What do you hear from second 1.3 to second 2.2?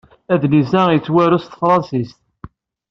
s tefṛensist.